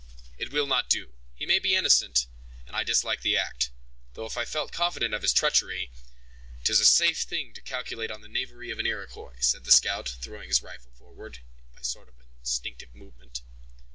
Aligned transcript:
"It 0.39 0.51
will 0.51 0.65
not 0.65 0.89
do. 0.89 1.13
He 1.35 1.45
may 1.45 1.59
be 1.59 1.75
innocent, 1.75 2.25
and 2.65 2.75
I 2.75 2.83
dislike 2.83 3.21
the 3.21 3.37
act. 3.37 3.69
Though, 4.15 4.25
if 4.25 4.35
I 4.35 4.45
felt 4.45 4.71
confident 4.73 5.13
of 5.13 5.21
his 5.21 5.31
treachery—" 5.31 5.91
"'Tis 6.63 6.79
a 6.79 6.85
safe 6.85 7.19
thing 7.21 7.53
to 7.53 7.61
calculate 7.61 8.09
on 8.09 8.21
the 8.21 8.27
knavery 8.27 8.71
of 8.71 8.79
an 8.79 8.87
Iroquois," 8.87 9.37
said 9.41 9.63
the 9.63 9.69
scout, 9.71 10.09
throwing 10.09 10.47
his 10.47 10.63
rifle 10.63 10.91
forward, 10.97 11.41
by 11.75 11.81
a 11.81 11.83
sort 11.83 12.07
of 12.09 12.15
instinctive 12.39 12.95
movement. 12.95 13.41